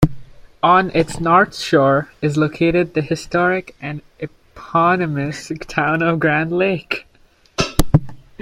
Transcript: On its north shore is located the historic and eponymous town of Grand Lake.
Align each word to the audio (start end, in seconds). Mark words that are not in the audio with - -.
On 0.63 0.89
its 0.95 1.19
north 1.19 1.55
shore 1.59 2.11
is 2.23 2.35
located 2.35 2.95
the 2.95 3.03
historic 3.03 3.75
and 3.79 4.01
eponymous 4.17 5.51
town 5.67 6.01
of 6.01 6.19
Grand 6.19 6.51
Lake. 6.51 7.05